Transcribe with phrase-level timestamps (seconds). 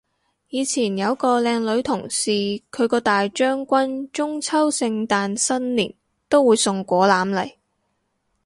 [0.49, 2.31] 以前有個靚女同事，
[2.71, 5.93] 佢個大將軍中秋聖誕新年
[6.27, 7.51] 都會送果籃嚟